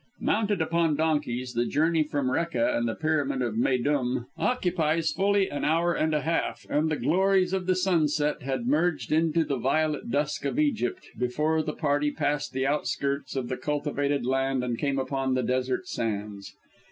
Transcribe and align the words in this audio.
Mounted 0.19 0.63
upon 0.63 0.95
donkeys, 0.95 1.53
the 1.53 1.67
journey 1.67 2.01
from 2.01 2.31
Rekka 2.31 2.79
to 2.79 2.83
the 2.83 2.95
Pyramid 2.95 3.43
of 3.43 3.53
Méydûm 3.53 4.25
occupies 4.35 5.11
fully 5.11 5.47
an 5.47 5.63
hour 5.63 5.93
and 5.93 6.15
a 6.15 6.21
half, 6.21 6.65
and 6.71 6.89
the 6.89 6.95
glories 6.95 7.53
of 7.53 7.67
the 7.67 7.75
sunset 7.75 8.41
had 8.41 8.65
merged 8.65 9.11
into 9.11 9.43
the 9.43 9.57
violet 9.57 10.09
dusk 10.09 10.43
of 10.43 10.57
Egypt 10.57 11.07
before 11.19 11.61
the 11.61 11.73
party 11.73 12.09
passed 12.09 12.51
the 12.51 12.65
outskirts 12.65 13.35
of 13.35 13.47
the 13.47 13.57
cultivated 13.57 14.25
land 14.25 14.63
and 14.63 14.79
came 14.79 14.97
upon 14.97 15.35
the 15.35 15.43
desert 15.43 15.85
sands. 15.87 16.55